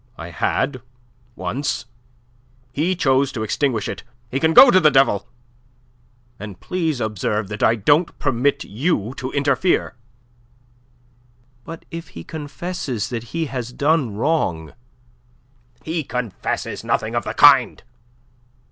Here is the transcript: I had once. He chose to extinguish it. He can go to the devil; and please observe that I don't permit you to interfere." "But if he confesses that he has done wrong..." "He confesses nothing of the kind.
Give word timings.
I 0.17 0.31
had 0.31 0.81
once. 1.35 1.85
He 2.73 2.95
chose 2.95 3.31
to 3.33 3.43
extinguish 3.43 3.87
it. 3.87 4.01
He 4.31 4.39
can 4.39 4.55
go 4.55 4.71
to 4.71 4.79
the 4.79 4.89
devil; 4.89 5.29
and 6.39 6.59
please 6.59 6.99
observe 6.99 7.49
that 7.49 7.61
I 7.61 7.75
don't 7.75 8.17
permit 8.17 8.63
you 8.63 9.13
to 9.17 9.31
interfere." 9.31 9.93
"But 11.65 11.85
if 11.91 12.07
he 12.17 12.23
confesses 12.23 13.09
that 13.09 13.25
he 13.25 13.45
has 13.45 13.71
done 13.73 14.15
wrong..." 14.15 14.73
"He 15.83 16.03
confesses 16.03 16.83
nothing 16.83 17.13
of 17.13 17.23
the 17.23 17.35
kind. 17.35 17.83